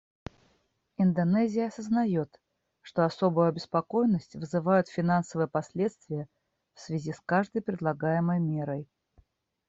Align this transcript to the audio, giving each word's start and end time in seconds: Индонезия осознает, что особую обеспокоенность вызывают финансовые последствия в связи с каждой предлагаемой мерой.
Индонезия 0.97 1.67
осознает, 1.67 2.41
что 2.81 3.05
особую 3.05 3.49
обеспокоенность 3.49 4.35
вызывают 4.35 4.87
финансовые 4.87 5.47
последствия 5.47 6.27
в 6.73 6.79
связи 6.79 7.13
с 7.13 7.19
каждой 7.21 7.61
предлагаемой 7.61 8.39
мерой. 8.39 8.87